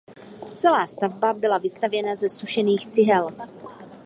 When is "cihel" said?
2.87-3.31